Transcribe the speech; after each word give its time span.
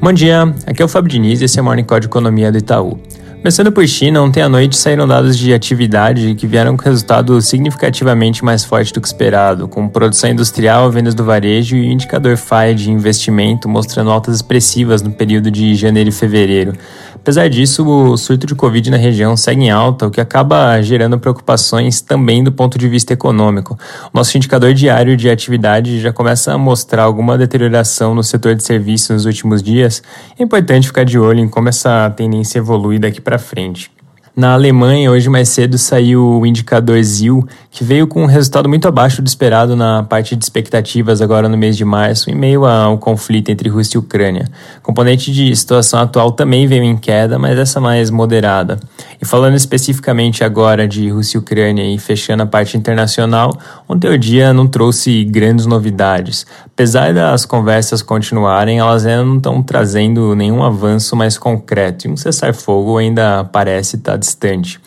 Bom 0.00 0.12
dia, 0.12 0.54
aqui 0.64 0.80
é 0.80 0.84
o 0.84 0.88
Fábio 0.88 1.10
Diniz 1.10 1.40
e 1.40 1.44
esse 1.46 1.58
é 1.58 1.62
o 1.62 1.64
Morning 1.64 1.82
Code 1.82 2.06
Economia 2.06 2.52
do 2.52 2.58
Itaú. 2.58 3.00
Começando 3.40 3.70
por 3.70 3.86
China, 3.86 4.20
ontem 4.20 4.42
à 4.42 4.48
noite 4.48 4.76
saíram 4.76 5.06
dados 5.06 5.38
de 5.38 5.54
atividade 5.54 6.34
que 6.34 6.46
vieram 6.46 6.76
com 6.76 6.82
resultado 6.82 7.40
significativamente 7.40 8.44
mais 8.44 8.64
forte 8.64 8.92
do 8.92 9.00
que 9.00 9.06
esperado, 9.06 9.68
com 9.68 9.88
produção 9.88 10.28
industrial, 10.28 10.90
vendas 10.90 11.14
do 11.14 11.24
varejo 11.24 11.76
e 11.76 11.88
o 11.88 11.92
indicador 11.92 12.36
FAI 12.36 12.74
de 12.74 12.90
investimento 12.90 13.68
mostrando 13.68 14.10
altas 14.10 14.34
expressivas 14.34 15.02
no 15.02 15.12
período 15.12 15.52
de 15.52 15.76
janeiro 15.76 16.10
e 16.10 16.12
fevereiro. 16.12 16.72
Apesar 17.14 17.48
disso, 17.48 17.86
o 17.86 18.16
surto 18.16 18.46
de 18.46 18.54
Covid 18.54 18.90
na 18.90 18.96
região 18.96 19.36
segue 19.36 19.64
em 19.64 19.70
alta, 19.70 20.06
o 20.06 20.10
que 20.10 20.20
acaba 20.20 20.80
gerando 20.80 21.18
preocupações 21.18 22.00
também 22.00 22.42
do 22.42 22.50
ponto 22.50 22.78
de 22.78 22.88
vista 22.88 23.12
econômico. 23.12 23.78
Nosso 24.14 24.36
indicador 24.36 24.72
diário 24.72 25.16
de 25.16 25.28
atividade 25.28 26.00
já 26.00 26.12
começa 26.12 26.52
a 26.52 26.58
mostrar 26.58 27.02
alguma 27.02 27.36
deterioração 27.36 28.14
no 28.14 28.22
setor 28.22 28.54
de 28.54 28.62
serviços 28.62 29.10
nos 29.10 29.26
últimos 29.26 29.62
dias. 29.62 30.02
É 30.38 30.42
importante 30.42 30.86
ficar 30.86 31.04
de 31.04 31.18
olho 31.18 31.40
em 31.40 31.48
como 31.48 31.68
essa 31.68 32.08
tendência 32.10 32.58
evolui 32.58 32.98
daqui 32.98 33.20
para 33.28 33.38
frente. 33.38 33.97
Na 34.38 34.52
Alemanha, 34.52 35.10
hoje 35.10 35.28
mais 35.28 35.48
cedo, 35.48 35.76
saiu 35.76 36.24
o 36.24 36.46
indicador 36.46 37.02
ZIL, 37.02 37.44
que 37.72 37.82
veio 37.82 38.06
com 38.06 38.22
um 38.22 38.26
resultado 38.26 38.68
muito 38.68 38.86
abaixo 38.86 39.20
do 39.20 39.26
esperado 39.26 39.74
na 39.74 40.04
parte 40.04 40.36
de 40.36 40.44
expectativas 40.44 41.20
agora 41.20 41.48
no 41.48 41.56
mês 41.56 41.76
de 41.76 41.84
março, 41.84 42.30
em 42.30 42.36
meio 42.36 42.64
ao 42.64 42.96
conflito 42.98 43.50
entre 43.50 43.68
Rússia 43.68 43.96
e 43.96 43.98
Ucrânia. 43.98 44.46
Componente 44.80 45.32
de 45.32 45.56
situação 45.56 45.98
atual 45.98 46.30
também 46.30 46.68
veio 46.68 46.84
em 46.84 46.96
queda, 46.96 47.36
mas 47.36 47.58
essa 47.58 47.80
mais 47.80 48.10
moderada. 48.10 48.78
E 49.20 49.24
falando 49.24 49.56
especificamente 49.56 50.44
agora 50.44 50.86
de 50.86 51.10
Rússia 51.10 51.38
e 51.38 51.40
Ucrânia 51.40 51.92
e 51.92 51.98
fechando 51.98 52.44
a 52.44 52.46
parte 52.46 52.76
internacional, 52.76 53.52
ontem 53.88 54.08
o 54.08 54.16
dia 54.16 54.52
não 54.52 54.68
trouxe 54.68 55.24
grandes 55.24 55.66
novidades. 55.66 56.46
Apesar 56.64 57.12
das 57.12 57.44
conversas 57.44 58.02
continuarem, 58.02 58.78
elas 58.78 59.04
ainda 59.04 59.24
não 59.24 59.38
estão 59.38 59.60
trazendo 59.64 60.36
nenhum 60.36 60.62
avanço 60.62 61.16
mais 61.16 61.36
concreto 61.36 62.06
e 62.06 62.10
um 62.12 62.16
cessar-fogo 62.16 62.98
ainda 62.98 63.42
parece 63.42 63.96
estar 63.96 64.16
distante. 64.28 64.80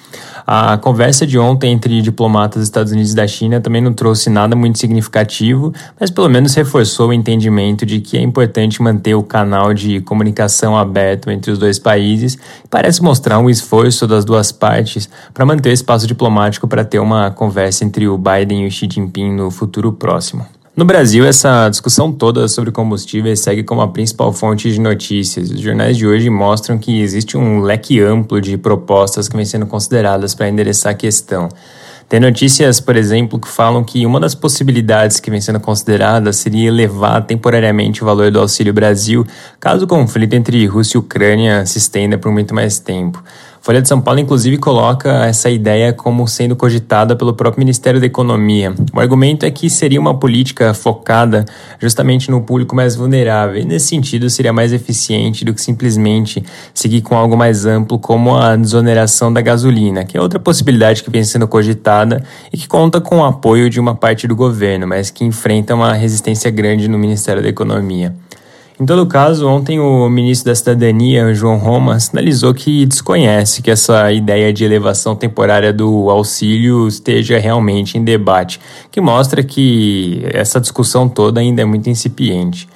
A 0.46 0.78
conversa 0.78 1.26
de 1.26 1.38
ontem 1.40 1.72
entre 1.72 2.02
diplomatas 2.02 2.60
dos 2.60 2.68
Estados 2.68 2.92
Unidos 2.92 3.14
e 3.14 3.16
da 3.16 3.28
China 3.28 3.62
também 3.62 3.82
não 3.82 3.94
trouxe 3.94 4.30
nada 4.30 4.56
muito 4.56 4.80
significativo, 4.80 5.74
mas 6.00 6.12
pelo 6.12 6.30
menos 6.30 6.54
reforçou 6.54 7.10
o 7.10 7.14
entendimento 7.14 7.86
de 7.86 8.00
que 8.00 8.18
é 8.18 8.22
importante 8.22 8.82
manter 8.82 9.16
o 9.16 9.24
canal 9.24 9.74
de 9.74 10.02
comunicação 10.02 10.78
aberto 10.78 11.30
entre 11.30 11.52
os 11.52 11.58
dois 11.58 11.80
países 11.80 12.38
parece 12.70 13.02
mostrar 13.02 13.40
um 13.40 13.50
esforço 13.50 14.08
das 14.08 14.26
duas 14.26 14.52
partes 14.52 15.10
para 15.34 15.46
manter 15.46 15.70
o 15.70 15.74
espaço 15.74 16.06
diplomático 16.06 16.68
para 16.68 16.84
ter 16.84 17.00
uma 17.00 17.32
conversa 17.32 17.86
entre 17.86 18.08
o 18.08 18.18
Biden 18.18 18.64
e 18.64 18.68
o 18.68 18.72
Xi 18.72 18.88
Jinping 18.92 19.34
no 19.34 19.50
futuro 19.52 19.94
próximo. 19.94 20.46
No 20.74 20.86
Brasil, 20.86 21.26
essa 21.26 21.68
discussão 21.68 22.14
toda 22.14 22.48
sobre 22.48 22.72
combustíveis 22.72 23.42
segue 23.42 23.62
como 23.62 23.82
a 23.82 23.90
principal 23.90 24.32
fonte 24.32 24.72
de 24.72 24.80
notícias. 24.80 25.52
Os 25.52 25.60
jornais 25.60 25.98
de 25.98 26.08
hoje 26.08 26.30
mostram 26.30 26.78
que 26.78 27.02
existe 27.02 27.38
um 27.38 27.60
leque 27.60 28.00
amplo 28.00 28.40
de 28.40 28.58
propostas 28.58 29.28
que 29.28 29.36
vem 29.36 29.44
sendo 29.44 29.66
consideradas 29.66 30.34
para 30.34 30.48
endereçar 30.48 30.94
a 30.94 30.96
questão. 30.96 31.50
Tem 32.08 32.22
notícias, 32.22 32.80
por 32.80 32.96
exemplo, 32.96 33.38
que 33.38 33.50
falam 33.50 33.84
que 33.84 34.06
uma 34.06 34.20
das 34.20 34.34
possibilidades 34.34 35.20
que 35.20 35.30
vem 35.30 35.42
sendo 35.42 35.60
considerada 35.60 36.32
seria 36.32 36.70
elevar 36.70 37.26
temporariamente 37.26 38.02
o 38.02 38.06
valor 38.06 38.32
do 38.32 38.40
Auxílio 38.40 38.74
Brasil 38.74 39.26
caso 39.60 39.84
o 39.84 39.88
conflito 39.88 40.34
entre 40.34 40.66
Rússia 40.66 40.98
e 40.98 41.00
Ucrânia 41.00 41.66
se 41.66 41.80
estenda 41.80 42.18
por 42.18 42.32
muito 42.32 42.56
mais 42.56 42.80
tempo. 42.80 43.22
Folha 43.64 43.80
de 43.80 43.88
São 43.88 44.02
Paulo, 44.02 44.20
inclusive, 44.20 44.58
coloca 44.58 45.24
essa 45.24 45.48
ideia 45.48 45.94
como 45.94 46.28
sendo 46.28 46.56
cogitada 46.56 47.16
pelo 47.16 47.32
próprio 47.32 47.60
Ministério 47.60 48.00
da 48.00 48.08
Economia. 48.08 48.74
O 48.92 49.00
argumento 49.00 49.46
é 49.46 49.52
que 49.52 49.70
seria 49.70 50.02
uma 50.02 50.18
política 50.18 50.74
focada 50.74 51.46
justamente 51.80 52.32
no 52.32 52.42
público 52.42 52.76
mais 52.76 52.96
vulnerável, 52.96 53.62
e 53.62 53.64
nesse 53.64 53.90
sentido 53.90 54.32
seria 54.32 54.52
mais 54.52 54.74
eficiente 54.74 55.46
do 55.46 55.54
que 55.54 55.62
simplesmente 55.62 56.44
seguir 56.74 57.02
com 57.02 57.16
algo 57.16 57.38
mais 57.38 57.64
amplo, 57.68 58.00
como 58.00 58.36
a 58.36 58.56
desoneração 58.56 59.32
da 59.32 59.42
gasolina, 59.42 60.04
que 60.04 60.18
é 60.18 60.22
outra 60.22 60.40
possibilidade 60.40 61.04
que 61.04 61.12
vem 61.12 61.24
sendo 61.24 61.48
cogitada 61.48 62.24
e 62.52 62.58
que 62.58 62.68
conta 62.68 63.00
com 63.00 63.20
o 63.20 63.24
apoio 63.24 63.70
de 63.70 63.80
uma 63.80 63.94
parte 63.94 64.28
do 64.28 64.36
governo, 64.36 64.88
mas 64.88 65.12
que 65.12 65.24
enfrenta 65.24 65.76
uma 65.76 65.94
resistência 65.94 66.50
grande 66.50 66.88
no 66.88 66.98
Ministério 66.98 67.44
da 67.44 67.50
Economia. 67.50 68.12
Em 68.82 68.86
todo 68.88 69.06
caso, 69.06 69.48
ontem 69.48 69.80
o 69.80 70.10
ministro 70.10 70.50
da 70.50 70.56
Cidadania, 70.56 71.32
João 71.36 71.60
Roma, 71.60 72.00
sinalizou 72.00 72.52
que 72.52 72.84
desconhece 72.84 73.62
que 73.62 73.70
essa 73.70 74.12
ideia 74.12 74.52
de 74.52 74.66
elevação 74.66 75.16
temporária 75.16 75.72
do 75.72 76.10
auxílio 76.10 76.88
esteja 76.88 77.38
realmente 77.38 77.96
em 77.96 78.04
debate, 78.04 78.60
que 78.90 79.00
mostra 79.00 79.44
que 79.44 80.24
essa 80.34 80.60
discussão 80.60 81.08
toda 81.08 81.40
ainda 81.40 81.62
é 81.62 81.66
muito 81.66 81.92
incipiente. 81.92 82.68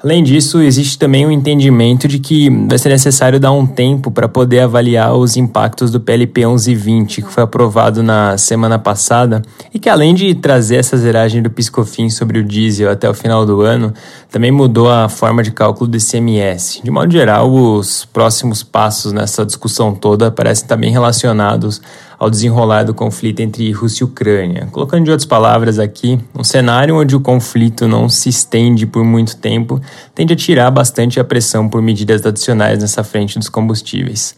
Além 0.00 0.22
disso, 0.22 0.60
existe 0.60 0.96
também 0.96 1.26
o 1.26 1.28
um 1.28 1.32
entendimento 1.32 2.06
de 2.06 2.20
que 2.20 2.48
vai 2.68 2.78
ser 2.78 2.90
necessário 2.90 3.40
dar 3.40 3.50
um 3.50 3.66
tempo 3.66 4.12
para 4.12 4.28
poder 4.28 4.60
avaliar 4.60 5.12
os 5.16 5.36
impactos 5.36 5.90
do 5.90 5.98
PLP 5.98 6.46
1120, 6.46 7.22
que 7.22 7.32
foi 7.32 7.42
aprovado 7.42 8.00
na 8.00 8.38
semana 8.38 8.78
passada, 8.78 9.42
e 9.74 9.78
que 9.78 9.88
além 9.88 10.14
de 10.14 10.36
trazer 10.36 10.76
essa 10.76 10.96
zeragem 10.96 11.42
do 11.42 11.50
Piscofim 11.50 12.08
sobre 12.10 12.38
o 12.38 12.44
diesel 12.44 12.92
até 12.92 13.10
o 13.10 13.14
final 13.14 13.44
do 13.44 13.62
ano, 13.62 13.92
também 14.30 14.52
mudou 14.52 14.88
a 14.88 15.08
forma 15.08 15.42
de 15.42 15.50
cálculo 15.50 15.90
do 15.90 15.96
ICMS. 15.96 16.80
De 16.84 16.92
modo 16.92 17.10
geral, 17.10 17.50
os 17.50 18.04
próximos 18.04 18.62
passos 18.62 19.12
nessa 19.12 19.44
discussão 19.44 19.92
toda 19.92 20.30
parecem 20.30 20.64
estar 20.64 20.76
bem 20.76 20.92
relacionados 20.92 21.82
ao 22.18 22.28
desenrolar 22.28 22.82
do 22.82 22.92
conflito 22.92 23.40
entre 23.40 23.70
Rússia 23.70 24.02
e 24.02 24.06
Ucrânia. 24.06 24.68
Colocando 24.72 25.04
de 25.04 25.10
outras 25.10 25.26
palavras 25.26 25.78
aqui, 25.78 26.18
um 26.36 26.42
cenário 26.42 26.96
onde 26.96 27.14
o 27.14 27.20
conflito 27.20 27.86
não 27.86 28.08
se 28.08 28.28
estende 28.28 28.86
por 28.86 29.04
muito 29.04 29.36
tempo 29.36 29.80
tende 30.14 30.32
a 30.32 30.36
tirar 30.36 30.70
bastante 30.70 31.20
a 31.20 31.24
pressão 31.24 31.68
por 31.68 31.80
medidas 31.80 32.26
adicionais 32.26 32.80
nessa 32.80 33.04
frente 33.04 33.38
dos 33.38 33.48
combustíveis. 33.48 34.34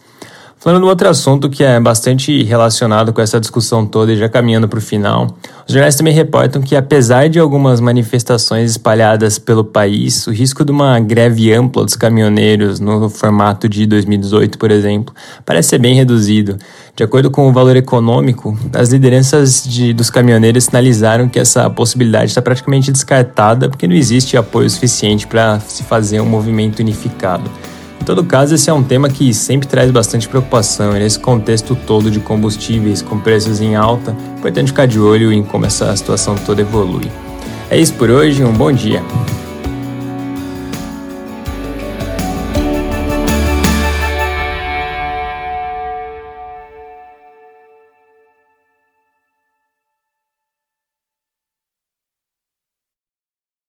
Falando 0.62 0.80
de 0.80 0.84
um 0.84 0.90
outro 0.90 1.08
assunto 1.08 1.48
que 1.48 1.64
é 1.64 1.80
bastante 1.80 2.42
relacionado 2.42 3.14
com 3.14 3.22
essa 3.22 3.40
discussão 3.40 3.86
toda 3.86 4.12
e 4.12 4.16
já 4.18 4.28
caminhando 4.28 4.68
para 4.68 4.78
o 4.78 4.82
final, 4.82 5.34
os 5.66 5.72
jornais 5.72 5.94
também 5.94 6.12
reportam 6.12 6.60
que, 6.60 6.76
apesar 6.76 7.30
de 7.30 7.38
algumas 7.38 7.80
manifestações 7.80 8.72
espalhadas 8.72 9.38
pelo 9.38 9.64
país, 9.64 10.26
o 10.26 10.30
risco 10.30 10.62
de 10.62 10.70
uma 10.70 11.00
greve 11.00 11.50
ampla 11.50 11.82
dos 11.82 11.96
caminhoneiros 11.96 12.78
no 12.78 13.08
formato 13.08 13.70
de 13.70 13.86
2018, 13.86 14.58
por 14.58 14.70
exemplo, 14.70 15.14
parece 15.46 15.70
ser 15.70 15.78
bem 15.78 15.94
reduzido. 15.94 16.58
De 16.94 17.02
acordo 17.02 17.30
com 17.30 17.48
o 17.48 17.52
valor 17.54 17.76
econômico, 17.76 18.54
as 18.74 18.90
lideranças 18.90 19.64
de, 19.64 19.94
dos 19.94 20.10
caminhoneiros 20.10 20.64
sinalizaram 20.64 21.26
que 21.26 21.38
essa 21.38 21.70
possibilidade 21.70 22.26
está 22.26 22.42
praticamente 22.42 22.92
descartada 22.92 23.70
porque 23.70 23.88
não 23.88 23.94
existe 23.94 24.36
apoio 24.36 24.68
suficiente 24.68 25.26
para 25.26 25.58
se 25.60 25.84
fazer 25.84 26.20
um 26.20 26.26
movimento 26.26 26.80
unificado. 26.80 27.50
Em 28.00 28.04
todo 28.04 28.24
caso, 28.24 28.54
esse 28.54 28.70
é 28.70 28.72
um 28.72 28.82
tema 28.82 29.08
que 29.08 29.32
sempre 29.34 29.68
traz 29.68 29.90
bastante 29.90 30.26
preocupação 30.26 30.96
e 30.96 30.98
nesse 30.98 31.18
contexto 31.18 31.76
todo 31.76 32.10
de 32.10 32.18
combustíveis 32.18 33.02
com 33.02 33.18
preços 33.20 33.60
em 33.60 33.76
alta, 33.76 34.16
é 34.34 34.38
importante 34.38 34.68
ficar 34.68 34.86
de 34.86 34.98
olho 34.98 35.32
em 35.32 35.42
como 35.42 35.66
essa 35.66 35.94
situação 35.94 36.34
toda 36.34 36.62
evolui. 36.62 37.10
É 37.68 37.78
isso 37.78 37.92
por 37.94 38.10
hoje, 38.10 38.42
um 38.42 38.52
bom 38.52 38.72
dia. 38.72 39.02